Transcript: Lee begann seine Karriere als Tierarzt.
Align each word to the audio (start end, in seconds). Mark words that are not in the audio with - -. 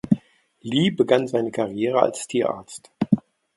Lee 0.61 0.89
begann 0.89 1.27
seine 1.27 1.51
Karriere 1.51 2.01
als 2.01 2.25
Tierarzt. 2.27 2.91